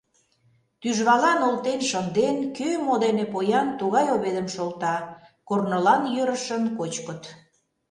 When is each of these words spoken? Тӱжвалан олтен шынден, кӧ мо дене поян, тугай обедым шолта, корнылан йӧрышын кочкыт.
Тӱжвалан 0.81 1.39
олтен 1.47 1.79
шынден, 1.89 2.37
кӧ 2.57 2.69
мо 2.85 2.95
дене 3.05 3.23
поян, 3.33 3.67
тугай 3.79 4.07
обедым 4.15 4.47
шолта, 4.55 4.95
корнылан 5.47 6.01
йӧрышын 6.15 6.63
кочкыт. 6.77 7.21